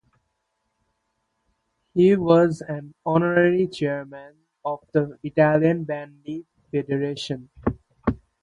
He 1.93 2.15
was 2.15 2.61
an 2.67 2.95
honorary 3.05 3.67
chairman 3.67 4.33
of 4.65 4.79
the 4.93 5.19
Italian 5.21 5.83
Bandy 5.83 6.47
Federation. 6.71 7.51